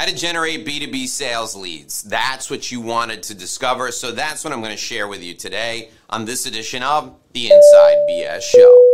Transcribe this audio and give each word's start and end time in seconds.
How 0.00 0.06
to 0.06 0.14
generate 0.14 0.64
B2B 0.64 1.08
sales 1.08 1.56
leads. 1.56 2.04
That's 2.04 2.48
what 2.48 2.70
you 2.70 2.80
wanted 2.80 3.20
to 3.24 3.34
discover. 3.34 3.90
So 3.90 4.12
that's 4.12 4.44
what 4.44 4.52
I'm 4.52 4.60
going 4.60 4.70
to 4.70 4.76
share 4.76 5.08
with 5.08 5.24
you 5.24 5.34
today 5.34 5.90
on 6.08 6.24
this 6.24 6.46
edition 6.46 6.84
of 6.84 7.16
the 7.32 7.50
Inside 7.50 8.06
BS 8.08 8.42
Show. 8.42 8.84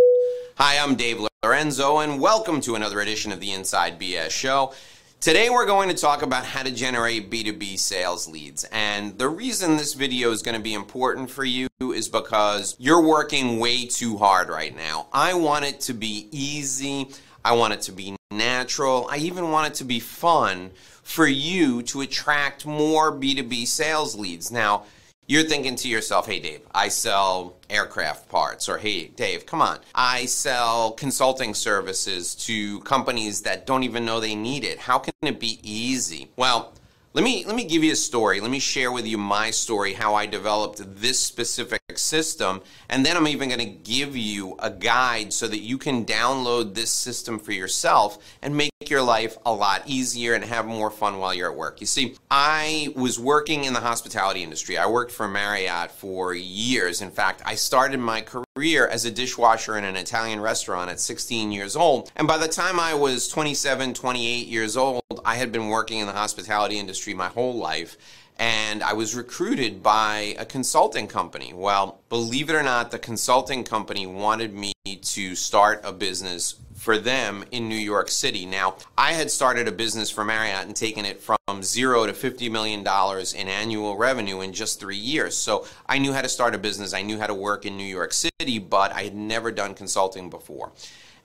Hi, 0.57 0.79
I'm 0.79 0.95
Dave 0.95 1.21
Lorenzo, 1.43 1.99
and 1.99 2.23
welcome 2.23 2.59
to 2.63 2.75
another 2.75 3.01
edition 3.01 3.33
of 3.33 3.41
the 3.41 3.53
Inside 3.53 4.01
BS 4.01 4.31
Show. 4.31 4.73
Today 5.21 5.51
we're 5.51 5.67
going 5.67 5.91
to 5.91 5.95
talk 5.95 6.23
about 6.23 6.47
how 6.47 6.63
to 6.63 6.71
generate 6.71 7.31
B2B 7.31 7.79
sales 7.79 8.27
leads. 8.27 8.65
And 8.73 9.19
the 9.19 9.29
reason 9.29 9.77
this 9.77 9.93
video 9.93 10.31
is 10.31 10.41
going 10.41 10.57
to 10.57 10.63
be 10.63 10.73
important 10.73 11.31
for 11.31 11.45
you 11.45 11.69
is 11.81 12.09
because 12.09 12.77
you're 12.79 13.03
working 13.03 13.61
way 13.61 13.85
too 13.85 14.17
hard 14.17 14.49
right 14.49 14.75
now. 14.75 15.09
I 15.13 15.35
want 15.35 15.67
it 15.67 15.81
to 15.81 15.93
be 15.93 16.29
easy. 16.31 17.11
I 17.45 17.53
want 17.53 17.75
it 17.75 17.83
to 17.83 17.93
be 17.93 18.17
natural. 18.37 19.09
I 19.11 19.17
even 19.19 19.51
want 19.51 19.69
it 19.69 19.75
to 19.79 19.85
be 19.85 20.01
fun 20.01 20.71
for 21.03 21.27
you 21.27 21.83
to 21.83 22.01
attract 22.01 22.67
more 22.67 23.13
B2B 23.13 23.67
sales 23.67 24.17
leads. 24.17 24.51
Now, 24.51 24.85
you're 25.27 25.45
thinking 25.45 25.77
to 25.77 25.89
yourself, 25.89 26.27
hey, 26.27 26.39
Dave, 26.39 26.61
I 26.75 26.89
sell 26.89 27.55
aircraft 27.71 28.29
parts. 28.29 28.69
Or, 28.69 28.79
hey, 28.79 29.09
Dave, 29.09 29.47
come 29.47 29.63
on. 29.63 29.79
I 29.95 30.27
sell 30.27 30.93
consulting 30.93 31.55
services 31.55 32.35
to 32.47 32.81
companies 32.81 33.43
that 33.43 33.67
don't 33.67 33.85
even 33.85 34.05
know 34.05 34.21
they 34.21 34.35
need 34.35 34.65
it. 34.65 34.79
How 34.79 34.99
can 34.99 35.15
it 35.23 35.41
be 35.41 35.61
easy? 35.63 36.29
Well, 36.37 36.75
let 37.15 37.23
me 37.23 37.45
let 37.47 37.55
me 37.55 37.65
give 37.65 37.85
you 37.85 37.93
a 37.93 37.97
story. 37.97 38.41
Let 38.41 38.51
me 38.51 38.59
share 38.59 38.91
with 38.91 39.07
you 39.07 39.17
my 39.17 39.53
story 39.53 39.93
how 39.93 40.15
I 40.17 40.27
developed 40.27 40.83
this 41.01 41.21
specific 41.21 41.81
system 41.95 42.63
and 42.89 43.05
then 43.05 43.15
I'm 43.15 43.29
even 43.29 43.51
going 43.51 43.61
to 43.61 43.67
give 43.67 44.17
you 44.17 44.57
a 44.59 44.71
guide 44.71 45.35
so 45.35 45.47
that 45.49 45.59
you 45.59 45.77
can 45.77 46.07
download 46.07 46.75
this 46.75 46.91
system 46.91 47.39
for 47.39 47.53
yourself 47.53 48.19
and 48.41 48.57
make 48.57 48.73
your 48.89 49.03
life 49.03 49.37
a 49.45 49.53
lot 49.53 49.83
easier 49.85 50.33
and 50.33 50.43
have 50.45 50.65
more 50.65 50.91
fun 50.91 51.19
while 51.19 51.35
you're 51.35 51.51
at 51.51 51.57
work. 51.59 51.83
You 51.83 51.87
see, 51.87 52.17
I 52.31 52.89
was 52.97 53.21
working 53.21 53.65
in 53.65 53.75
the 53.75 53.81
hospitality 53.81 54.43
industry. 54.43 54.79
I 54.79 54.87
worked 54.87 55.13
for 55.13 55.29
Marriott 55.29 55.91
for 55.91 56.33
years. 56.33 57.03
In 57.03 57.11
fact, 57.11 57.43
I 57.45 57.55
started 57.55 58.01
my 58.01 58.23
career 58.23 58.87
as 58.87 59.05
a 59.05 59.11
dishwasher 59.11 59.77
in 59.77 59.85
an 59.85 59.97
Italian 59.97 60.41
restaurant 60.41 60.91
at 60.91 61.01
16 61.01 61.53
years 61.53 61.77
old. 61.77 62.11
And 62.17 62.27
by 62.27 62.39
the 62.39 62.49
time 62.49 62.81
I 62.81 62.95
was 62.95 63.29
27, 63.29 63.93
28 63.93 64.47
years 64.47 64.79
old, 64.79 65.03
I 65.23 65.37
had 65.37 65.53
been 65.53 65.69
working 65.69 65.99
in 65.99 66.07
the 66.07 66.15
hospitality 66.15 66.79
industry 66.79 67.13
my 67.13 67.29
whole 67.29 67.55
life 67.55 67.99
and 68.39 68.83
I 68.83 68.93
was 68.93 69.15
recruited 69.15 69.83
by 69.83 70.35
a 70.39 70.45
consulting 70.45 71.07
company. 71.07 71.53
Well, 71.55 72.01
believe 72.09 72.51
it 72.51 72.55
or 72.55 72.63
not, 72.63 72.91
the 72.91 72.99
consulting 72.99 73.65
company 73.65 74.07
wanted 74.07 74.53
me 74.53 74.73
to 74.85 75.35
start 75.37 75.81
a 75.85 75.93
business 75.93 76.57
for 76.75 76.99
them 76.99 77.45
in 77.51 77.69
New 77.69 77.77
York 77.77 78.11
City. 78.11 78.45
Now, 78.45 78.77
I 78.99 79.13
had 79.13 79.31
started 79.31 79.69
a 79.69 79.73
business 79.73 80.11
for 80.11 80.25
Marriott 80.25 80.67
and 80.67 80.75
taken 80.75 81.05
it 81.05 81.21
from 81.21 81.63
zero 81.63 82.07
to 82.07 82.13
$50 82.13 82.51
million 82.51 82.81
in 82.81 83.49
annual 83.49 83.97
revenue 83.97 84.41
in 84.41 84.53
just 84.53 84.81
three 84.81 84.97
years. 84.97 85.37
So 85.37 85.67
I 85.87 85.99
knew 85.99 86.13
how 86.13 86.23
to 86.23 86.29
start 86.29 86.55
a 86.55 86.59
business, 86.59 86.93
I 86.93 87.03
knew 87.03 87.19
how 87.19 87.29
to 87.29 87.35
work 87.35 87.65
in 87.65 87.77
New 87.77 87.85
York 87.85 88.13
City, 88.13 88.59
but 88.59 88.93
I 88.93 89.05
had 89.05 89.15
never 89.15 89.51
done 89.51 89.75
consulting 89.75 90.29
before. 90.29 90.73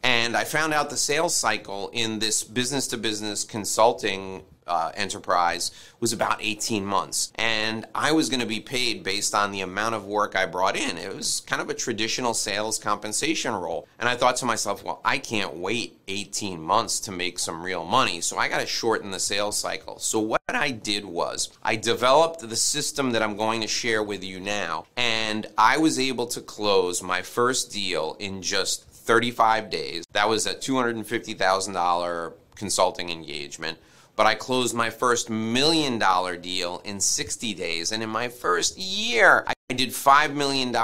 And 0.04 0.36
I 0.36 0.44
found 0.44 0.74
out 0.74 0.90
the 0.90 0.98
sales 0.98 1.36
cycle 1.36 1.90
in 1.94 2.20
this 2.20 2.44
business 2.44 2.88
to 2.88 2.98
business 2.98 3.44
consulting 3.44 4.44
uh, 4.70 4.92
enterprise 4.94 5.72
was 6.00 6.14
about 6.14 6.38
18 6.40 6.86
months. 6.86 7.34
And 7.36 7.86
I 7.94 8.12
was 8.12 8.30
going 8.30 8.40
to 8.40 8.46
be 8.46 8.60
paid 8.60 9.04
based 9.04 9.34
on 9.36 9.52
the 9.52 9.62
amount 9.62 9.96
of 9.96 10.06
work 10.06 10.36
I 10.36 10.46
brought 10.46 10.78
in. 10.78 10.98
It 10.98 11.14
was 11.14 11.42
kind 11.42 11.62
of 11.62 11.70
a 11.70 11.74
traditional 11.74 12.34
sales 12.34 12.78
compensation 12.78 13.54
role. 13.54 13.88
And 13.98 14.08
I 14.08 14.16
thought 14.16 14.38
to 14.38 14.46
myself, 14.46 14.84
well, 14.84 15.02
I 15.04 15.18
can't 15.18 15.56
wait 15.56 16.00
18 16.08 16.62
months 16.62 17.00
to 17.02 17.12
make 17.12 17.40
some 17.40 17.64
real 17.64 17.84
money. 17.84 18.22
So 18.22 18.38
I 18.38 18.48
got 18.48 18.62
to 18.62 18.68
shorten 18.68 19.12
the 19.12 19.20
sales 19.20 19.58
cycle. 19.58 20.00
So 20.00 20.20
what 20.20 20.42
I 20.48 20.72
did 20.72 21.06
was 21.06 21.50
I 21.64 21.76
developed 21.76 22.48
the 22.48 22.56
system 22.56 23.12
that 23.12 23.22
I'm 23.24 23.36
going 23.36 23.62
to 23.62 23.68
share 23.68 24.04
with 24.04 24.24
you 24.24 24.40
now. 24.40 24.86
And 24.96 25.48
I 25.58 25.78
was 25.78 26.00
able 26.00 26.28
to 26.28 26.42
close 26.42 27.02
my 27.02 27.22
first 27.22 27.72
deal 27.72 28.16
in 28.20 28.42
just 28.42 28.89
35 29.10 29.72
days. 29.72 30.06
That 30.12 30.30
was 30.30 30.46
a 30.46 30.54
$250,000 30.54 32.34
consulting 32.54 33.10
engagement. 33.10 33.80
But 34.16 34.28
I 34.28 34.36
closed 34.36 34.76
my 34.76 34.92
first 34.92 35.32
million 35.32 35.98
dollar 35.98 36.38
deal 36.38 36.80
in 36.86 37.00
60 37.00 37.56
days. 37.56 37.92
And 37.92 38.04
in 38.04 38.10
my 38.10 38.28
first 38.28 38.78
year, 38.78 39.46
I 39.48 39.74
did 39.74 39.90
$5 39.90 40.36
million 40.36 40.76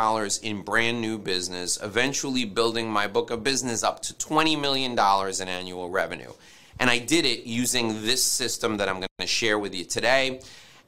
in 0.42 0.64
brand 0.64 1.02
new 1.02 1.20
business, 1.20 1.78
eventually 1.84 2.46
building 2.46 2.90
my 2.90 3.06
book 3.06 3.30
of 3.30 3.44
business 3.44 3.84
up 3.84 4.02
to 4.02 4.14
$20 4.16 4.60
million 4.60 4.94
in 4.94 5.48
annual 5.48 5.92
revenue. 5.92 6.32
And 6.80 6.90
I 6.90 6.98
did 6.98 7.28
it 7.28 7.46
using 7.46 8.02
this 8.02 8.24
system 8.24 8.78
that 8.78 8.90
I'm 8.90 8.96
going 8.96 9.08
to 9.20 9.28
share 9.28 9.60
with 9.60 9.76
you 9.76 9.86
today. 9.86 10.42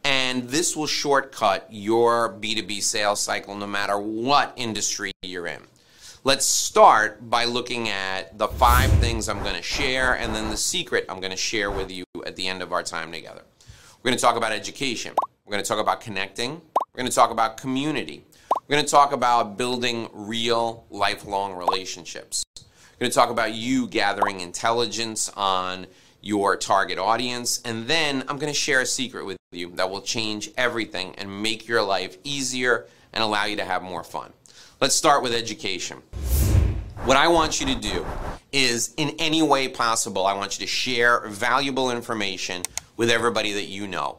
And 0.03 0.49
this 0.49 0.75
will 0.75 0.87
shortcut 0.87 1.67
your 1.69 2.33
B2B 2.33 2.81
sales 2.81 3.19
cycle 3.19 3.53
no 3.53 3.67
matter 3.67 3.99
what 3.99 4.53
industry 4.55 5.11
you're 5.21 5.45
in. 5.45 5.61
Let's 6.27 6.45
start 6.45 7.29
by 7.29 7.45
looking 7.45 7.87
at 7.87 8.37
the 8.37 8.49
five 8.49 8.91
things 8.99 9.29
I'm 9.29 9.43
going 9.43 9.55
to 9.55 9.61
share 9.61 10.17
and 10.17 10.35
then 10.35 10.49
the 10.49 10.57
secret 10.57 11.05
I'm 11.07 11.21
going 11.21 11.31
to 11.31 11.37
share 11.37 11.71
with 11.71 11.89
you 11.89 12.03
at 12.25 12.35
the 12.35 12.49
end 12.49 12.61
of 12.61 12.73
our 12.73 12.83
time 12.83 13.13
together. 13.13 13.43
We're 13.63 14.09
going 14.09 14.17
to 14.17 14.21
talk 14.21 14.35
about 14.35 14.51
education. 14.51 15.13
We're 15.45 15.51
going 15.51 15.63
to 15.63 15.67
talk 15.69 15.79
about 15.79 16.01
connecting. 16.01 16.61
We're 16.93 16.97
going 16.97 17.09
to 17.09 17.15
talk 17.15 17.31
about 17.31 17.55
community. 17.55 18.25
We're 18.67 18.75
going 18.75 18.83
to 18.83 18.91
talk 18.91 19.13
about 19.13 19.57
building 19.57 20.09
real 20.11 20.83
lifelong 20.89 21.53
relationships. 21.53 22.43
We're 22.57 23.05
going 23.05 23.11
to 23.11 23.15
talk 23.15 23.29
about 23.29 23.53
you 23.53 23.87
gathering 23.87 24.41
intelligence 24.41 25.31
on 25.37 25.87
your 26.19 26.57
target 26.57 26.97
audience. 26.97 27.61
And 27.63 27.87
then 27.87 28.25
I'm 28.27 28.37
going 28.37 28.51
to 28.51 28.59
share 28.59 28.81
a 28.81 28.85
secret 28.85 29.25
with 29.25 29.37
you 29.53 29.71
that 29.75 29.89
will 29.89 30.01
change 30.01 30.51
everything 30.57 31.15
and 31.15 31.41
make 31.41 31.69
your 31.69 31.83
life 31.83 32.17
easier 32.25 32.85
and 33.13 33.23
allow 33.23 33.45
you 33.45 33.55
to 33.55 33.63
have 33.63 33.81
more 33.81 34.03
fun. 34.03 34.33
Let's 34.79 34.93
start 34.93 35.23
with 35.23 35.33
education. 35.33 36.03
What 37.07 37.15
I 37.15 37.29
want 37.29 37.61
you 37.61 37.67
to 37.67 37.75
do 37.75 38.05
is, 38.51 38.93
in 38.97 39.11
any 39.17 39.41
way 39.41 39.69
possible, 39.69 40.25
I 40.25 40.33
want 40.33 40.59
you 40.59 40.65
to 40.65 40.69
share 40.69 41.25
valuable 41.25 41.89
information 41.89 42.63
with 42.97 43.09
everybody 43.09 43.53
that 43.53 43.69
you 43.69 43.87
know. 43.87 44.17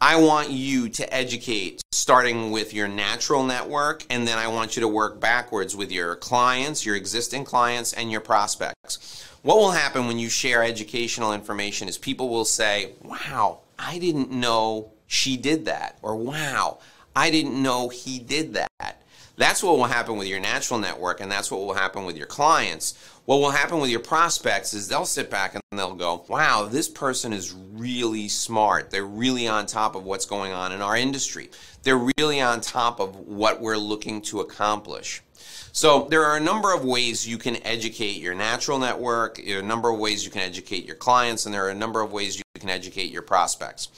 I 0.00 0.14
want 0.14 0.50
you 0.50 0.88
to 0.88 1.12
educate 1.12 1.82
starting 1.90 2.52
with 2.52 2.72
your 2.72 2.86
natural 2.86 3.42
network, 3.42 4.06
and 4.08 4.24
then 4.24 4.38
I 4.38 4.46
want 4.46 4.76
you 4.76 4.82
to 4.82 4.88
work 4.88 5.18
backwards 5.18 5.74
with 5.74 5.90
your 5.90 6.14
clients, 6.14 6.86
your 6.86 6.94
existing 6.94 7.44
clients, 7.44 7.92
and 7.92 8.08
your 8.08 8.20
prospects. 8.20 9.28
What 9.42 9.56
will 9.56 9.72
happen 9.72 10.06
when 10.06 10.20
you 10.20 10.28
share 10.28 10.62
educational 10.62 11.32
information 11.32 11.88
is 11.88 11.98
people 11.98 12.28
will 12.28 12.44
say, 12.44 12.92
Wow, 13.02 13.62
I 13.80 13.98
didn't 13.98 14.30
know 14.30 14.92
she 15.08 15.36
did 15.36 15.64
that, 15.64 15.98
or 16.02 16.14
Wow, 16.14 16.78
I 17.16 17.32
didn't 17.32 17.60
know 17.60 17.88
he 17.88 18.20
did 18.20 18.54
that. 18.54 18.91
That's 19.42 19.60
what 19.60 19.76
will 19.76 19.86
happen 19.86 20.18
with 20.18 20.28
your 20.28 20.38
natural 20.38 20.78
network, 20.78 21.20
and 21.20 21.28
that's 21.28 21.50
what 21.50 21.62
will 21.62 21.74
happen 21.74 22.04
with 22.04 22.16
your 22.16 22.28
clients. 22.28 22.94
What 23.24 23.38
will 23.38 23.50
happen 23.50 23.80
with 23.80 23.90
your 23.90 23.98
prospects 23.98 24.72
is 24.72 24.86
they'll 24.86 25.04
sit 25.04 25.30
back 25.30 25.56
and 25.56 25.62
they'll 25.72 25.96
go, 25.96 26.24
wow, 26.28 26.68
this 26.70 26.88
person 26.88 27.32
is 27.32 27.52
really 27.52 28.28
smart. 28.28 28.92
They're 28.92 29.04
really 29.04 29.48
on 29.48 29.66
top 29.66 29.96
of 29.96 30.04
what's 30.04 30.26
going 30.26 30.52
on 30.52 30.70
in 30.70 30.80
our 30.80 30.96
industry. 30.96 31.50
They're 31.82 32.08
really 32.16 32.40
on 32.40 32.60
top 32.60 33.00
of 33.00 33.16
what 33.16 33.60
we're 33.60 33.78
looking 33.78 34.22
to 34.22 34.38
accomplish. 34.38 35.22
So, 35.72 36.06
there 36.08 36.24
are 36.24 36.36
a 36.36 36.40
number 36.40 36.72
of 36.72 36.84
ways 36.84 37.26
you 37.26 37.36
can 37.36 37.56
educate 37.66 38.18
your 38.18 38.34
natural 38.34 38.78
network, 38.78 39.40
a 39.40 39.60
number 39.60 39.90
of 39.90 39.98
ways 39.98 40.24
you 40.24 40.30
can 40.30 40.42
educate 40.42 40.86
your 40.86 40.94
clients, 40.94 41.46
and 41.46 41.52
there 41.52 41.66
are 41.66 41.70
a 41.70 41.74
number 41.74 42.00
of 42.00 42.12
ways 42.12 42.36
you 42.36 42.44
can 42.60 42.70
educate 42.70 43.10
your 43.10 43.22
prospects. 43.22 43.88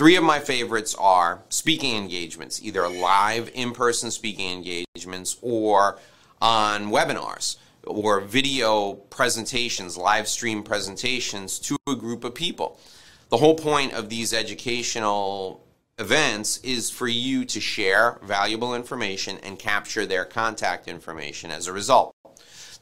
Three 0.00 0.16
of 0.16 0.24
my 0.24 0.38
favorites 0.38 0.94
are 0.98 1.42
speaking 1.50 1.94
engagements, 1.94 2.62
either 2.62 2.88
live 2.88 3.50
in 3.52 3.72
person 3.72 4.10
speaking 4.10 4.50
engagements 4.50 5.36
or 5.42 5.98
on 6.40 6.86
webinars 6.86 7.58
or 7.84 8.22
video 8.22 8.94
presentations, 8.94 9.98
live 9.98 10.26
stream 10.26 10.62
presentations 10.62 11.58
to 11.58 11.76
a 11.86 11.94
group 11.94 12.24
of 12.24 12.34
people. 12.34 12.80
The 13.28 13.36
whole 13.36 13.56
point 13.56 13.92
of 13.92 14.08
these 14.08 14.32
educational 14.32 15.66
events 15.98 16.60
is 16.62 16.88
for 16.90 17.06
you 17.06 17.44
to 17.44 17.60
share 17.60 18.20
valuable 18.22 18.74
information 18.74 19.36
and 19.42 19.58
capture 19.58 20.06
their 20.06 20.24
contact 20.24 20.88
information 20.88 21.50
as 21.50 21.66
a 21.66 21.74
result. 21.74 22.14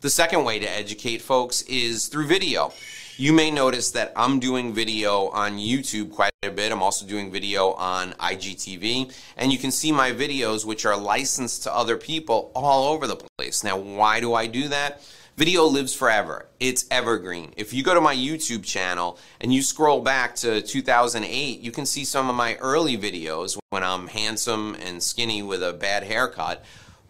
The 0.02 0.10
second 0.10 0.44
way 0.44 0.60
to 0.60 0.70
educate 0.70 1.20
folks 1.20 1.62
is 1.62 2.06
through 2.06 2.28
video 2.28 2.72
you 3.18 3.32
may 3.32 3.50
notice 3.50 3.90
that 3.90 4.12
I'm 4.14 4.38
doing 4.38 4.72
video 4.72 5.26
on 5.30 5.58
YouTube 5.58 6.12
quite 6.12 6.30
a 6.44 6.50
bit. 6.50 6.70
I'm 6.70 6.84
also 6.84 7.04
doing 7.04 7.32
video 7.32 7.72
on 7.72 8.12
IGTV. 8.12 9.12
And 9.36 9.52
you 9.52 9.58
can 9.58 9.72
see 9.72 9.90
my 9.90 10.12
videos, 10.12 10.64
which 10.64 10.86
are 10.86 10.96
licensed 10.96 11.64
to 11.64 11.74
other 11.74 11.96
people 11.96 12.52
all 12.54 12.92
over 12.92 13.08
the 13.08 13.16
place. 13.16 13.64
Now, 13.64 13.76
why 13.76 14.20
do 14.20 14.34
I 14.34 14.46
do 14.46 14.68
that? 14.68 15.02
Video 15.36 15.64
lives 15.64 15.92
forever. 15.96 16.46
It's 16.60 16.86
evergreen. 16.92 17.52
If 17.56 17.72
you 17.72 17.82
go 17.82 17.92
to 17.92 18.00
my 18.00 18.14
YouTube 18.14 18.64
channel 18.64 19.18
and 19.40 19.52
you 19.52 19.62
scroll 19.62 20.00
back 20.00 20.36
to 20.36 20.62
2008, 20.62 21.60
you 21.60 21.72
can 21.72 21.86
see 21.86 22.04
some 22.04 22.30
of 22.30 22.36
my 22.36 22.54
early 22.56 22.96
videos 22.96 23.58
when 23.70 23.82
I'm 23.82 24.06
handsome 24.06 24.76
and 24.76 25.02
skinny 25.02 25.42
with 25.42 25.64
a 25.64 25.72
bad 25.72 26.04
haircut. 26.04 26.64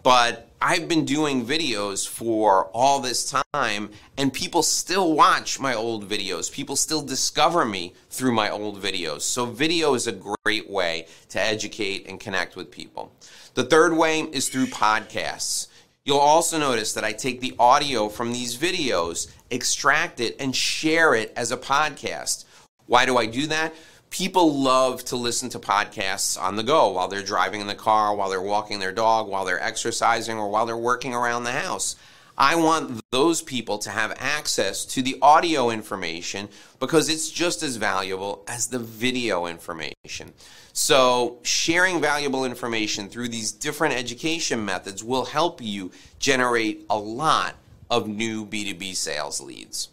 But 0.09 0.49
I've 0.63 0.89
been 0.89 1.05
doing 1.05 1.45
videos 1.45 2.09
for 2.09 2.71
all 2.73 2.99
this 2.99 3.31
time, 3.53 3.91
and 4.17 4.33
people 4.33 4.63
still 4.63 5.13
watch 5.13 5.61
my 5.61 5.75
old 5.75 6.09
videos. 6.09 6.51
People 6.51 6.77
still 6.77 7.03
discover 7.03 7.67
me 7.67 7.93
through 8.09 8.33
my 8.33 8.49
old 8.49 8.81
videos. 8.81 9.21
So, 9.21 9.45
video 9.45 9.93
is 9.93 10.07
a 10.07 10.19
great 10.47 10.71
way 10.71 11.09
to 11.29 11.39
educate 11.39 12.09
and 12.09 12.19
connect 12.19 12.57
with 12.57 12.71
people. 12.71 13.13
The 13.53 13.65
third 13.65 13.95
way 13.99 14.23
is 14.23 14.49
through 14.49 14.69
podcasts. 14.69 15.67
You'll 16.07 16.17
also 16.17 16.59
notice 16.59 16.95
that 16.95 17.05
I 17.05 17.13
take 17.13 17.43
the 17.43 17.55
audio 17.59 18.09
from 18.09 18.33
these 18.33 18.57
videos, 18.57 19.31
extract 19.51 20.21
it, 20.21 20.37
and 20.41 20.57
share 20.57 21.15
it 21.15 21.35
as 21.37 21.53
a 21.53 21.59
podcast. 21.59 22.47
Why 22.87 23.05
do 23.05 23.19
I 23.19 23.27
do 23.27 23.47
that? 23.49 23.75
People 24.11 24.61
love 24.61 25.05
to 25.07 25.17
listen 25.17 25.49
to 25.51 25.59
podcasts 25.59 26.41
on 26.41 26.57
the 26.57 26.63
go 26.63 26.91
while 26.91 27.09
they're 27.09 27.23
driving 27.23 27.61
in 27.61 27.67
the 27.67 27.75
car, 27.75 28.15
while 28.15 28.31
they're 28.31 28.41
walking 28.41 28.79
their 28.79 28.93
dog, 28.93 29.29
while 29.29 29.45
they're 29.45 29.63
exercising, 29.63 30.39
or 30.39 30.49
while 30.51 30.67
they're 30.67 30.77
working 30.77 31.15
around 31.15 31.45
the 31.45 31.53
house. 31.53 31.97
I 32.41 32.55
want 32.55 33.01
those 33.11 33.43
people 33.43 33.79
to 33.79 33.91
have 33.91 34.15
access 34.17 34.85
to 34.87 35.03
the 35.03 35.19
audio 35.21 35.71
information 35.71 36.49
because 36.79 37.09
it's 37.09 37.29
just 37.29 37.65
as 37.65 37.75
valuable 37.75 38.45
as 38.47 38.69
the 38.69 38.79
video 38.79 39.47
information. 39.47 40.33
So, 40.73 41.39
sharing 41.43 42.01
valuable 42.01 42.45
information 42.45 43.09
through 43.09 43.31
these 43.31 43.51
different 43.51 43.95
education 43.95 44.65
methods 44.65 45.03
will 45.03 45.25
help 45.25 45.61
you 45.61 45.91
generate 46.21 46.87
a 46.89 46.97
lot 46.97 47.57
of 47.91 48.07
new 48.07 48.47
B2B 48.47 48.95
sales 48.95 49.41
leads. 49.41 49.89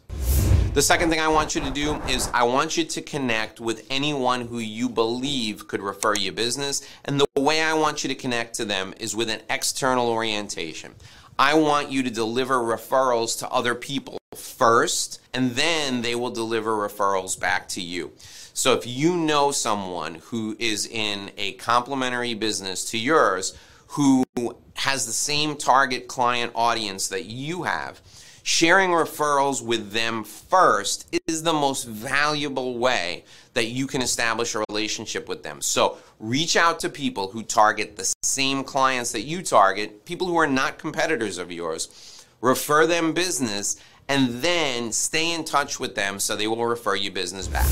The 0.75 0.81
second 0.81 1.10
thing 1.10 1.22
I 1.22 1.30
want 1.30 1.56
you 1.56 1.62
to 1.62 1.72
do 1.72 2.01
is 2.01 2.30
I 2.33 2.44
want 2.44 2.75
you 2.75 2.83
to 2.83 3.01
connect 3.01 3.62
with 3.62 3.88
anyone 3.89 4.42
who 4.42 4.60
you 4.60 4.89
believe 4.89 5.69
could 5.69 5.81
refer 5.81 6.16
you 6.16 6.33
business. 6.33 6.86
And 7.06 7.18
the 7.18 7.25
way 7.38 7.62
I 7.62 7.74
want 7.75 8.04
you 8.04 8.10
to 8.10 8.13
connect 8.13 8.56
to 8.56 8.66
them 8.66 8.94
is 9.00 9.16
with 9.16 9.30
an 9.30 9.39
external 9.50 10.10
orientation. 10.10 10.94
I 11.39 11.54
want 11.54 11.92
you 11.92 12.04
to 12.04 12.10
deliver 12.10 12.56
referrals 12.56 13.39
to 13.39 13.50
other 13.50 13.74
people 13.74 14.18
first, 14.36 15.22
and 15.33 15.51
then 15.51 16.01
they 16.01 16.13
will 16.13 16.30
deliver 16.30 16.72
referrals 16.72 17.39
back 17.39 17.69
to 17.69 17.81
you. 17.81 18.12
So 18.54 18.74
if 18.74 18.86
you 18.86 19.16
know 19.16 19.54
someone 19.54 20.16
who 20.16 20.57
is 20.60 20.86
in 20.88 21.31
a 21.38 21.54
complementary 21.54 22.33
business 22.33 22.83
to 22.92 22.98
yours, 22.98 23.57
who 23.88 24.25
has 24.74 25.06
the 25.06 25.13
same 25.13 25.56
target 25.56 26.10
client 26.10 26.51
audience 26.54 27.07
that 27.07 27.24
you 27.27 27.63
have, 27.63 28.01
sharing 28.45 28.92
referrals 28.92 29.59
with 29.59 29.92
them 29.92 30.24
first 30.24 31.07
is 31.25 31.42
the 31.42 31.51
most 31.51 31.86
valuable 31.86 32.77
way 32.77 33.25
that 33.56 33.65
you 33.65 33.88
can 33.88 34.03
establish 34.03 34.53
a 34.53 34.63
relationship 34.69 35.27
with 35.27 35.42
them. 35.42 35.59
So 35.62 35.97
reach 36.19 36.56
out 36.56 36.80
to 36.81 36.89
people 36.89 37.30
who 37.30 37.42
target 37.42 37.95
the 37.95 38.13
same 38.21 38.63
clients 38.63 39.12
that 39.13 39.21
you 39.21 39.42
target, 39.42 40.06
people 40.06 40.27
who 40.27 40.38
are 40.38 40.45
not 40.45 40.77
competitors 40.77 41.39
of 41.39 41.51
yours, 41.51 42.24
refer 42.39 42.86
them 42.86 43.13
business, 43.13 43.77
and 44.07 44.30
then 44.44 44.91
stay 44.91 45.33
in 45.33 45.44
touch 45.44 45.80
with 45.80 45.95
them 45.95 46.19
so 46.19 46.36
they 46.36 46.48
will 46.48 46.68
refer 46.68 46.95
you 46.95 47.09
business 47.09 47.48
back. 47.48 47.68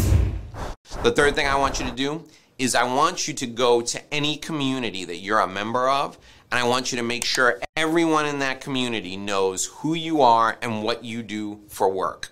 The 1.03 1.11
third 1.11 1.35
thing 1.35 1.45
I 1.45 1.55
want 1.55 1.79
you 1.79 1.85
to 1.85 1.95
do 1.95 2.25
is 2.57 2.73
I 2.73 2.83
want 2.83 3.27
you 3.27 3.35
to 3.35 3.45
go 3.45 3.81
to 3.81 4.13
any 4.13 4.37
community 4.37 5.05
that 5.05 5.17
you're 5.17 5.39
a 5.39 5.47
member 5.47 5.87
of 5.87 6.17
and 6.53 6.59
I 6.59 6.67
want 6.67 6.91
you 6.91 6.99
to 6.99 7.03
make 7.03 7.25
sure 7.25 7.59
everyone 7.75 8.27
in 8.27 8.37
that 8.37 8.61
community 8.61 9.17
knows 9.17 9.65
who 9.65 9.95
you 9.95 10.21
are 10.21 10.55
and 10.61 10.83
what 10.83 11.03
you 11.03 11.23
do 11.23 11.61
for 11.67 11.89
work. 11.89 12.29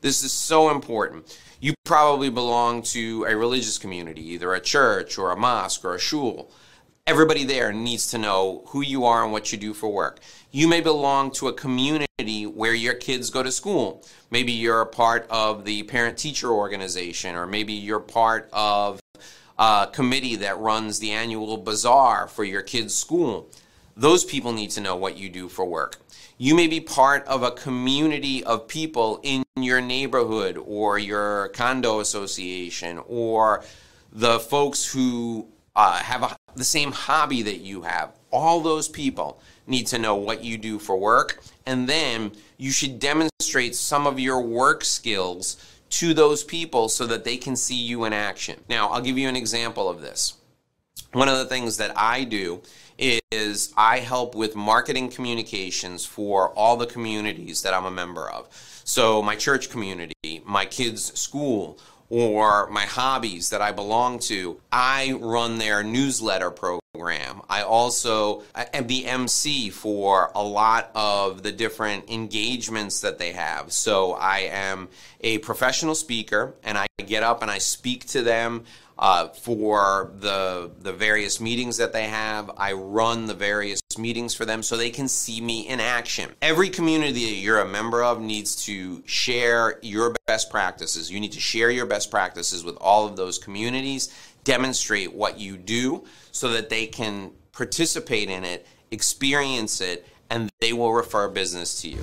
This 0.00 0.24
is 0.24 0.32
so 0.32 0.72
important. 0.72 1.38
You 1.60 1.74
probably 1.84 2.30
belong 2.30 2.82
to 2.82 3.26
a 3.28 3.36
religious 3.36 3.78
community, 3.78 4.22
either 4.32 4.52
a 4.52 4.60
church 4.60 5.18
or 5.18 5.30
a 5.30 5.36
mosque 5.36 5.84
or 5.84 5.94
a 5.94 6.00
shul. 6.00 6.50
Everybody 7.06 7.44
there 7.44 7.72
needs 7.72 8.08
to 8.08 8.18
know 8.18 8.64
who 8.66 8.80
you 8.80 9.04
are 9.04 9.22
and 9.22 9.30
what 9.30 9.52
you 9.52 9.58
do 9.58 9.72
for 9.72 9.88
work. 9.88 10.18
You 10.50 10.66
may 10.66 10.80
belong 10.80 11.30
to 11.34 11.46
a 11.46 11.52
community 11.52 12.46
where 12.46 12.74
your 12.74 12.94
kids 12.94 13.30
go 13.30 13.44
to 13.44 13.52
school. 13.52 14.04
Maybe 14.32 14.50
you're 14.50 14.80
a 14.80 14.86
part 14.86 15.28
of 15.30 15.64
the 15.64 15.84
parent 15.84 16.18
teacher 16.18 16.50
organization, 16.50 17.36
or 17.36 17.46
maybe 17.46 17.74
you're 17.74 18.00
part 18.00 18.48
of 18.52 18.98
a 19.60 19.86
committee 19.92 20.36
that 20.36 20.58
runs 20.58 20.98
the 20.98 21.10
annual 21.10 21.58
bazaar 21.58 22.26
for 22.26 22.44
your 22.44 22.62
kids' 22.62 22.94
school. 22.94 23.50
Those 23.94 24.24
people 24.24 24.52
need 24.52 24.70
to 24.70 24.80
know 24.80 24.96
what 24.96 25.18
you 25.18 25.28
do 25.28 25.50
for 25.50 25.66
work. 25.66 26.00
You 26.38 26.54
may 26.54 26.66
be 26.66 26.80
part 26.80 27.26
of 27.26 27.42
a 27.42 27.50
community 27.50 28.42
of 28.42 28.66
people 28.66 29.20
in 29.22 29.44
your 29.56 29.82
neighborhood 29.82 30.56
or 30.56 30.98
your 30.98 31.48
condo 31.48 32.00
association 32.00 33.00
or 33.06 33.62
the 34.10 34.40
folks 34.40 34.90
who 34.90 35.46
uh, 35.76 35.98
have 35.98 36.22
a, 36.22 36.36
the 36.54 36.64
same 36.64 36.92
hobby 36.92 37.42
that 37.42 37.58
you 37.58 37.82
have. 37.82 38.14
All 38.30 38.60
those 38.60 38.88
people 38.88 39.42
need 39.66 39.86
to 39.88 39.98
know 39.98 40.16
what 40.16 40.42
you 40.42 40.56
do 40.56 40.78
for 40.78 40.96
work, 40.96 41.42
and 41.66 41.86
then 41.86 42.32
you 42.56 42.70
should 42.70 42.98
demonstrate 42.98 43.74
some 43.74 44.06
of 44.06 44.18
your 44.18 44.40
work 44.40 44.84
skills 44.84 45.58
to 45.90 46.14
those 46.14 46.44
people 46.44 46.88
so 46.88 47.06
that 47.06 47.24
they 47.24 47.36
can 47.36 47.56
see 47.56 47.76
you 47.76 48.04
in 48.04 48.12
action. 48.12 48.60
Now, 48.68 48.88
I'll 48.88 49.00
give 49.00 49.18
you 49.18 49.28
an 49.28 49.36
example 49.36 49.88
of 49.88 50.00
this. 50.00 50.34
One 51.12 51.28
of 51.28 51.38
the 51.38 51.46
things 51.46 51.76
that 51.78 51.92
I 51.96 52.24
do 52.24 52.62
is 52.98 53.72
I 53.76 53.98
help 53.98 54.34
with 54.34 54.54
marketing 54.54 55.10
communications 55.10 56.04
for 56.04 56.50
all 56.50 56.76
the 56.76 56.86
communities 56.86 57.62
that 57.62 57.74
I'm 57.74 57.86
a 57.86 57.90
member 57.90 58.28
of. 58.28 58.48
So, 58.84 59.22
my 59.22 59.36
church 59.36 59.70
community, 59.70 60.42
my 60.44 60.64
kids' 60.66 61.18
school, 61.18 61.78
or 62.08 62.68
my 62.70 62.84
hobbies 62.84 63.50
that 63.50 63.62
I 63.62 63.72
belong 63.72 64.18
to, 64.20 64.60
I 64.70 65.12
run 65.12 65.58
their 65.58 65.82
newsletter 65.82 66.50
program. 66.50 66.79
I 66.94 67.62
also 67.62 68.42
am 68.54 68.86
the 68.86 69.06
MC 69.06 69.70
for 69.70 70.30
a 70.34 70.42
lot 70.42 70.90
of 70.94 71.42
the 71.42 71.52
different 71.52 72.10
engagements 72.10 73.00
that 73.02 73.18
they 73.18 73.32
have. 73.32 73.72
So 73.72 74.12
I 74.12 74.48
am 74.50 74.88
a 75.20 75.38
professional 75.38 75.94
speaker 75.94 76.54
and 76.64 76.78
I 76.78 76.86
get 77.06 77.22
up 77.22 77.42
and 77.42 77.50
I 77.50 77.58
speak 77.58 78.06
to 78.08 78.22
them 78.22 78.64
uh, 79.00 79.28
for 79.28 80.12
the 80.18 80.70
the 80.78 80.92
various 80.92 81.40
meetings 81.40 81.78
that 81.78 81.92
they 81.92 82.04
have. 82.04 82.50
I 82.56 82.74
run 82.74 83.26
the 83.26 83.34
various 83.34 83.80
meetings 83.98 84.34
for 84.34 84.44
them 84.44 84.62
so 84.62 84.76
they 84.76 84.90
can 84.90 85.08
see 85.08 85.40
me 85.40 85.66
in 85.66 85.80
action. 85.80 86.30
Every 86.42 86.68
community 86.68 87.24
that 87.24 87.36
you're 87.36 87.60
a 87.60 87.66
member 87.66 88.04
of 88.04 88.20
needs 88.20 88.64
to 88.66 89.02
share 89.06 89.78
your 89.80 90.14
best 90.26 90.50
practices. 90.50 91.10
You 91.10 91.18
need 91.18 91.32
to 91.32 91.40
share 91.40 91.70
your 91.70 91.86
best 91.86 92.10
practices 92.10 92.62
with 92.62 92.76
all 92.78 93.06
of 93.06 93.16
those 93.16 93.38
communities, 93.38 94.14
demonstrate 94.44 95.14
what 95.14 95.40
you 95.40 95.56
do 95.56 96.04
so 96.30 96.50
that 96.50 96.68
they 96.68 96.86
can 96.86 97.30
participate 97.52 98.28
in 98.28 98.44
it, 98.44 98.66
experience 98.90 99.80
it, 99.80 100.06
and 100.28 100.50
they 100.60 100.74
will 100.74 100.92
refer 100.92 101.28
business 101.28 101.80
to 101.80 101.88
you. 101.88 102.02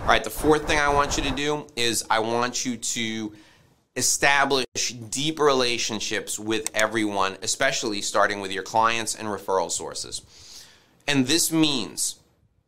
All 0.00 0.06
right, 0.06 0.22
the 0.22 0.30
fourth 0.30 0.68
thing 0.68 0.78
I 0.78 0.88
want 0.88 1.16
you 1.16 1.24
to 1.24 1.30
do 1.32 1.66
is 1.74 2.04
I 2.08 2.20
want 2.20 2.64
you 2.64 2.76
to 2.76 3.32
establish 3.96 4.64
deep 5.10 5.38
relationships 5.38 6.38
with 6.38 6.70
everyone, 6.74 7.36
especially 7.42 8.00
starting 8.00 8.40
with 8.40 8.50
your 8.50 8.62
clients 8.62 9.14
and 9.14 9.28
referral 9.28 9.70
sources. 9.70 10.22
And 11.06 11.26
this 11.26 11.52
means 11.52 12.16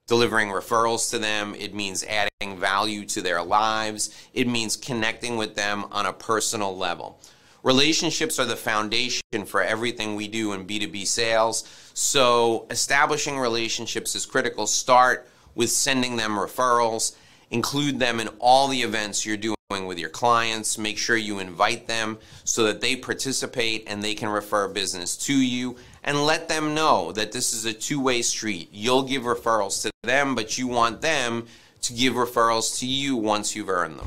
delivering 0.07 0.49
referrals 0.49 1.09
to 1.11 1.19
them, 1.19 1.55
it 1.55 1.75
means 1.75 2.05
adding 2.05 2.59
value 2.59 3.07
to 3.07 3.23
their 3.23 3.43
lives, 3.43 4.11
it 4.35 4.47
means 4.47 4.77
connecting 4.77 5.37
with 5.37 5.55
them 5.55 5.87
on 5.91 6.05
a 6.05 6.13
personal 6.13 6.77
level. 6.77 7.19
Relationships 7.63 8.39
are 8.39 8.45
the 8.45 8.57
foundation 8.57 9.23
for 9.47 9.63
everything 9.63 10.15
we 10.15 10.29
do 10.29 10.53
in 10.53 10.67
B2B 10.67 11.07
sales. 11.07 11.67
So, 11.95 12.67
establishing 12.69 13.39
relationships 13.39 14.15
is 14.15 14.27
critical. 14.27 14.67
Start 14.67 15.27
with 15.55 15.71
sending 15.71 16.17
them 16.17 16.33
referrals, 16.33 17.17
include 17.51 17.99
them 17.99 18.21
in 18.21 18.29
all 18.39 18.69
the 18.69 18.83
events 18.83 19.25
you're 19.25 19.39
doing 19.39 19.55
with 19.83 19.99
your 19.99 20.09
clients. 20.09 20.79
Make 20.79 20.99
sure 20.99 21.17
you 21.17 21.39
invite 21.39 21.87
them 21.87 22.19
so 22.45 22.65
that 22.65 22.81
they 22.81 22.97
participate 22.97 23.85
and 23.87 24.03
they 24.03 24.15
can 24.15 24.29
refer 24.29 24.69
business 24.69 25.17
to 25.27 25.35
you. 25.35 25.77
And 26.05 26.25
let 26.25 26.49
them 26.49 26.75
know 26.75 27.13
that 27.13 27.33
this 27.33 27.53
is 27.53 27.65
a 27.65 27.73
two 27.73 28.01
way 28.01 28.23
street. 28.23 28.69
You'll 28.73 29.03
give 29.03 29.23
referrals 29.23 29.83
to 29.83 29.91
them, 30.03 30.35
but 30.35 30.59
you 30.59 30.69
want 30.69 31.01
them 31.01 31.47
to 31.83 31.93
give 31.93 32.15
referrals 32.15 32.79
to 32.79 32.87
you 32.87 33.17
once 33.17 33.57
you've 33.57 33.69
earned 33.69 33.99
them. 33.99 34.07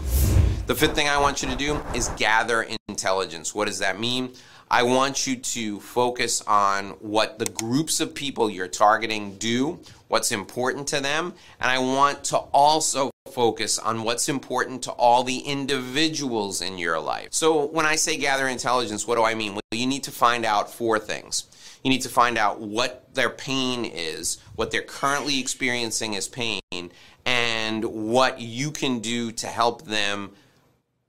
The 0.68 0.76
fifth 0.76 0.96
thing 0.96 1.08
I 1.10 1.18
want 1.20 1.42
you 1.42 1.50
to 1.50 1.56
do 1.56 1.82
is 1.96 2.10
gather 2.18 2.68
intelligence. 2.88 3.56
What 3.56 3.68
does 3.68 3.80
that 3.80 4.00
mean? 4.00 4.34
I 4.70 4.84
want 4.84 5.26
you 5.26 5.38
to 5.38 5.80
focus 5.80 6.42
on 6.42 6.90
what 7.00 7.40
the 7.40 7.46
groups 7.46 8.02
of 8.02 8.14
people 8.14 8.50
you're 8.50 8.68
targeting 8.68 9.38
do, 9.38 9.80
what's 10.10 10.34
important 10.34 10.88
to 10.90 11.00
them, 11.00 11.34
and 11.62 11.72
I 11.72 11.80
want 11.80 12.26
to 12.26 12.38
also 12.38 13.12
focus 13.38 13.78
on 13.78 14.02
what's 14.02 14.30
important 14.30 14.82
to 14.82 14.92
all 14.94 15.24
the 15.24 15.38
individuals 15.38 16.60
in 16.60 16.80
your 16.80 17.00
life. 17.00 17.28
So, 17.30 17.68
when 17.68 17.86
I 17.86 17.96
say 17.96 18.18
gather 18.18 18.48
intelligence, 18.48 19.06
what 19.06 19.14
do 19.14 19.24
I 19.24 19.36
mean? 19.36 19.54
Well, 19.54 19.62
you 19.74 19.86
need 19.86 20.06
to 20.06 20.12
find 20.12 20.44
out 20.44 20.74
four 20.74 20.98
things. 20.98 21.44
You 21.84 21.92
need 21.92 22.02
to 22.02 22.10
find 22.10 22.40
out 22.40 22.60
what 22.60 23.14
their 23.14 23.30
pain 23.30 23.86
is, 23.86 24.40
what 24.56 24.72
they're 24.72 24.82
currently 24.82 25.40
experiencing 25.40 26.16
as 26.16 26.28
pain, 26.28 26.90
and 27.28 27.86
what 27.86 28.42
you 28.42 28.72
can 28.72 29.02
do 29.02 29.32
to 29.34 29.46
help 29.46 29.84
them 29.84 30.32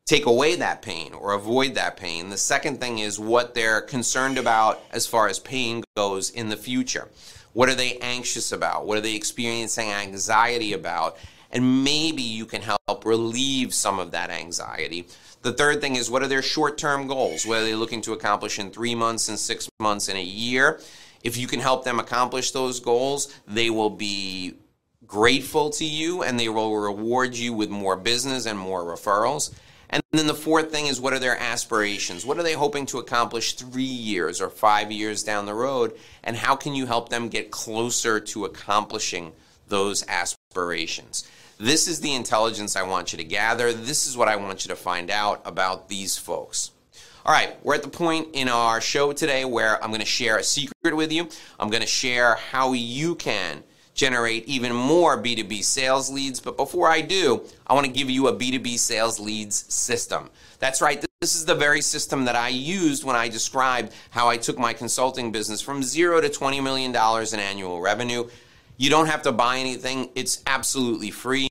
take 0.04 0.26
away 0.26 0.56
that 0.56 0.82
pain 0.82 1.14
or 1.14 1.32
avoid 1.32 1.76
that 1.76 1.96
pain. 1.96 2.28
The 2.28 2.36
second 2.36 2.78
thing 2.78 2.98
is 2.98 3.18
what 3.18 3.54
they're 3.54 3.80
concerned 3.80 4.36
about 4.36 4.82
as 4.92 5.06
far 5.06 5.28
as 5.28 5.38
pain 5.38 5.82
goes 5.96 6.28
in 6.28 6.50
the 6.50 6.58
future. 6.58 7.08
What 7.54 7.70
are 7.70 7.74
they 7.74 7.96
anxious 8.00 8.52
about? 8.52 8.86
What 8.86 8.98
are 8.98 9.00
they 9.00 9.14
experiencing 9.14 9.90
anxiety 9.90 10.74
about? 10.74 11.16
And 11.50 11.84
maybe 11.84 12.22
you 12.22 12.44
can 12.44 12.62
help 12.62 13.04
relieve 13.04 13.72
some 13.72 13.98
of 13.98 14.10
that 14.10 14.30
anxiety. 14.30 15.06
The 15.42 15.52
third 15.52 15.80
thing 15.80 15.96
is 15.96 16.10
what 16.10 16.22
are 16.22 16.28
their 16.28 16.42
short 16.42 16.78
term 16.78 17.06
goals? 17.06 17.46
What 17.46 17.58
are 17.58 17.64
they 17.64 17.74
looking 17.74 18.02
to 18.02 18.12
accomplish 18.12 18.58
in 18.58 18.70
three 18.70 18.94
months, 18.94 19.28
in 19.28 19.36
six 19.36 19.68
months, 19.80 20.08
in 20.08 20.16
a 20.16 20.22
year? 20.22 20.80
If 21.22 21.36
you 21.36 21.46
can 21.46 21.60
help 21.60 21.84
them 21.84 21.98
accomplish 21.98 22.50
those 22.50 22.80
goals, 22.80 23.34
they 23.46 23.70
will 23.70 23.90
be 23.90 24.54
grateful 25.06 25.70
to 25.70 25.84
you 25.84 26.22
and 26.22 26.38
they 26.38 26.48
will 26.48 26.76
reward 26.76 27.34
you 27.34 27.52
with 27.52 27.70
more 27.70 27.96
business 27.96 28.46
and 28.46 28.58
more 28.58 28.84
referrals. 28.84 29.52
And 29.90 30.02
then 30.12 30.26
the 30.26 30.34
fourth 30.34 30.70
thing 30.70 30.86
is 30.86 31.00
what 31.00 31.14
are 31.14 31.18
their 31.18 31.40
aspirations? 31.40 32.26
What 32.26 32.38
are 32.38 32.42
they 32.42 32.52
hoping 32.52 32.84
to 32.86 32.98
accomplish 32.98 33.54
three 33.54 33.82
years 33.82 34.40
or 34.40 34.50
five 34.50 34.92
years 34.92 35.22
down 35.22 35.46
the 35.46 35.54
road? 35.54 35.96
And 36.22 36.36
how 36.36 36.56
can 36.56 36.74
you 36.74 36.86
help 36.86 37.08
them 37.08 37.28
get 37.28 37.50
closer 37.50 38.20
to 38.20 38.44
accomplishing 38.44 39.32
those 39.68 40.04
aspirations? 40.48 41.28
This 41.58 41.88
is 41.88 42.00
the 42.00 42.14
intelligence 42.14 42.74
I 42.74 42.82
want 42.82 43.12
you 43.12 43.18
to 43.18 43.24
gather. 43.24 43.72
This 43.72 44.06
is 44.06 44.16
what 44.16 44.28
I 44.28 44.36
want 44.36 44.64
you 44.64 44.70
to 44.70 44.76
find 44.76 45.10
out 45.10 45.42
about 45.44 45.88
these 45.88 46.16
folks. 46.16 46.70
All 47.26 47.34
right, 47.34 47.62
we're 47.62 47.74
at 47.74 47.82
the 47.82 47.88
point 47.88 48.28
in 48.32 48.48
our 48.48 48.80
show 48.80 49.12
today 49.12 49.44
where 49.44 49.82
I'm 49.82 49.90
going 49.90 50.00
to 50.00 50.06
share 50.06 50.38
a 50.38 50.42
secret 50.42 50.96
with 50.96 51.12
you. 51.12 51.28
I'm 51.60 51.68
going 51.68 51.82
to 51.82 51.86
share 51.86 52.36
how 52.36 52.72
you 52.72 53.14
can 53.16 53.62
generate 53.92 54.46
even 54.46 54.72
more 54.72 55.22
B2B 55.22 55.62
sales 55.64 56.10
leads. 56.10 56.40
But 56.40 56.56
before 56.56 56.88
I 56.88 57.02
do, 57.02 57.44
I 57.66 57.74
want 57.74 57.84
to 57.84 57.92
give 57.92 58.08
you 58.08 58.28
a 58.28 58.32
B2B 58.34 58.78
sales 58.78 59.20
leads 59.20 59.70
system. 59.72 60.30
That's 60.60 60.80
right. 60.80 61.04
This 61.20 61.34
is 61.34 61.44
the 61.44 61.54
very 61.54 61.82
system 61.82 62.24
that 62.24 62.36
I 62.36 62.48
used 62.48 63.04
when 63.04 63.16
I 63.16 63.28
described 63.28 63.92
how 64.10 64.28
I 64.28 64.38
took 64.38 64.56
my 64.56 64.72
consulting 64.72 65.32
business 65.32 65.60
from 65.60 65.82
zero 65.82 66.20
to 66.20 66.28
$20 66.28 66.62
million 66.62 66.90
in 66.90 67.40
annual 67.40 67.80
revenue. 67.80 68.28
You 68.78 68.90
don't 68.90 69.06
have 69.06 69.22
to 69.22 69.32
buy 69.32 69.58
anything. 69.58 70.10
It's 70.14 70.42
absolutely 70.46 71.10
free. 71.10 71.48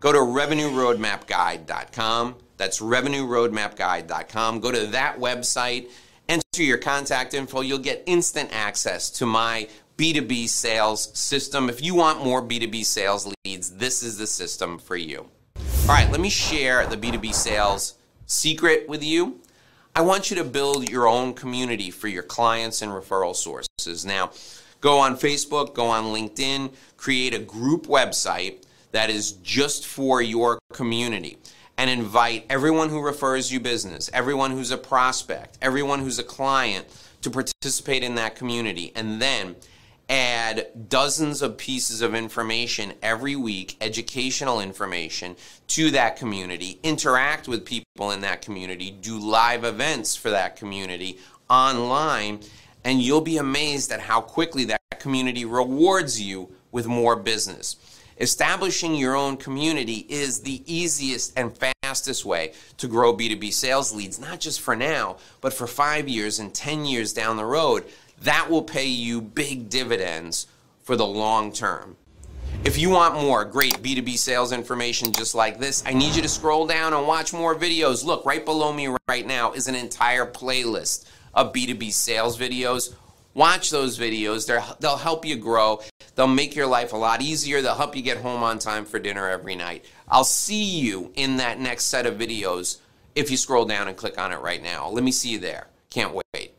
Go 0.00 0.12
to 0.12 0.18
revenueroadmapguide.com. 0.18 2.36
That's 2.56 2.80
revenueroadmapguide.com. 2.80 4.60
Go 4.60 4.72
to 4.72 4.86
that 4.86 5.18
website, 5.18 5.90
enter 6.28 6.62
your 6.62 6.78
contact 6.78 7.34
info. 7.34 7.60
You'll 7.60 7.78
get 7.78 8.02
instant 8.06 8.48
access 8.52 9.10
to 9.10 9.26
my 9.26 9.68
B2B 9.98 10.48
sales 10.48 11.16
system. 11.18 11.68
If 11.68 11.82
you 11.82 11.94
want 11.94 12.24
more 12.24 12.40
B2B 12.42 12.86
sales 12.86 13.30
leads, 13.44 13.76
this 13.76 14.02
is 14.02 14.16
the 14.16 14.26
system 14.26 14.78
for 14.78 14.96
you. 14.96 15.28
All 15.82 15.88
right, 15.88 16.10
let 16.10 16.20
me 16.20 16.30
share 16.30 16.86
the 16.86 16.96
B2B 16.96 17.34
sales 17.34 17.98
secret 18.24 18.88
with 18.88 19.02
you. 19.02 19.40
I 19.94 20.00
want 20.02 20.30
you 20.30 20.36
to 20.36 20.44
build 20.44 20.88
your 20.88 21.08
own 21.08 21.34
community 21.34 21.90
for 21.90 22.08
your 22.08 22.22
clients 22.22 22.80
and 22.80 22.92
referral 22.92 23.36
sources. 23.36 24.06
Now, 24.06 24.30
go 24.80 24.98
on 24.98 25.16
Facebook, 25.16 25.74
go 25.74 25.86
on 25.86 26.04
LinkedIn, 26.04 26.72
create 26.96 27.34
a 27.34 27.38
group 27.38 27.86
website 27.86 28.62
that 28.92 29.10
is 29.10 29.32
just 29.32 29.86
for 29.86 30.20
your 30.20 30.58
community 30.72 31.38
and 31.76 31.88
invite 31.88 32.44
everyone 32.50 32.88
who 32.88 33.00
refers 33.00 33.50
you 33.52 33.60
business, 33.60 34.10
everyone 34.12 34.50
who's 34.50 34.70
a 34.70 34.76
prospect, 34.76 35.56
everyone 35.62 36.00
who's 36.00 36.18
a 36.18 36.24
client 36.24 36.86
to 37.22 37.30
participate 37.30 38.02
in 38.02 38.16
that 38.16 38.34
community. 38.34 38.92
And 38.94 39.20
then 39.20 39.56
add 40.10 40.66
dozens 40.88 41.40
of 41.40 41.56
pieces 41.56 42.02
of 42.02 42.16
information 42.16 42.92
every 43.00 43.36
week, 43.36 43.76
educational 43.80 44.60
information 44.60 45.36
to 45.68 45.92
that 45.92 46.16
community, 46.16 46.80
interact 46.82 47.46
with 47.46 47.64
people 47.64 48.10
in 48.10 48.20
that 48.20 48.42
community, 48.42 48.90
do 48.90 49.16
live 49.18 49.62
events 49.62 50.16
for 50.16 50.30
that 50.30 50.56
community 50.56 51.16
online, 51.48 52.40
and 52.84 53.00
you'll 53.02 53.20
be 53.20 53.38
amazed 53.38 53.92
at 53.92 54.00
how 54.00 54.20
quickly 54.20 54.64
that 54.64 54.80
community 54.98 55.44
rewards 55.44 56.20
you 56.20 56.48
with 56.72 56.86
more 56.86 57.16
business. 57.16 57.76
Establishing 58.18 58.94
your 58.94 59.16
own 59.16 59.36
community 59.36 60.06
is 60.08 60.40
the 60.40 60.62
easiest 60.66 61.38
and 61.38 61.56
fastest 61.82 62.24
way 62.24 62.52
to 62.76 62.86
grow 62.86 63.16
B2B 63.16 63.52
sales 63.52 63.94
leads, 63.94 64.20
not 64.20 64.40
just 64.40 64.60
for 64.60 64.76
now, 64.76 65.16
but 65.40 65.54
for 65.54 65.66
five 65.66 66.06
years 66.08 66.38
and 66.38 66.52
10 66.52 66.84
years 66.84 67.14
down 67.14 67.36
the 67.36 67.44
road 67.44 67.84
that 68.22 68.50
will 68.50 68.62
pay 68.62 68.86
you 68.86 69.20
big 69.20 69.68
dividends 69.68 70.46
for 70.82 70.96
the 70.96 71.06
long 71.06 71.52
term. 71.52 71.96
If 72.62 72.78
you 72.78 72.90
want 72.90 73.14
more 73.14 73.44
great 73.44 73.82
B2B 73.82 74.18
sales 74.18 74.52
information 74.52 75.12
just 75.12 75.34
like 75.34 75.58
this, 75.58 75.82
I 75.86 75.92
need 75.92 76.14
you 76.14 76.22
to 76.22 76.28
scroll 76.28 76.66
down 76.66 76.92
and 76.92 77.06
watch 77.06 77.32
more 77.32 77.54
videos. 77.54 78.04
Look, 78.04 78.24
right 78.26 78.44
below 78.44 78.72
me 78.72 78.94
right 79.08 79.26
now 79.26 79.52
is 79.52 79.66
an 79.66 79.74
entire 79.74 80.26
playlist 80.26 81.06
of 81.34 81.52
B2B 81.52 81.90
sales 81.92 82.38
videos. 82.38 82.94
Watch 83.34 83.70
those 83.70 83.98
videos. 83.98 84.46
they 84.46 84.86
will 84.86 84.96
help 84.96 85.24
you 85.24 85.36
grow. 85.36 85.80
They'll 86.14 86.26
make 86.26 86.54
your 86.54 86.66
life 86.66 86.92
a 86.92 86.96
lot 86.96 87.22
easier. 87.22 87.62
They'll 87.62 87.74
help 87.74 87.96
you 87.96 88.02
get 88.02 88.18
home 88.18 88.42
on 88.42 88.58
time 88.58 88.84
for 88.84 88.98
dinner 88.98 89.28
every 89.28 89.54
night. 89.54 89.84
I'll 90.08 90.24
see 90.24 90.80
you 90.80 91.12
in 91.14 91.36
that 91.38 91.58
next 91.58 91.86
set 91.86 92.06
of 92.06 92.18
videos 92.18 92.78
if 93.14 93.30
you 93.30 93.36
scroll 93.36 93.64
down 93.64 93.88
and 93.88 93.96
click 93.96 94.18
on 94.18 94.32
it 94.32 94.40
right 94.40 94.62
now. 94.62 94.88
Let 94.88 95.04
me 95.04 95.12
see 95.12 95.30
you 95.30 95.38
there. 95.38 95.68
Can't 95.88 96.14
wait. 96.34 96.49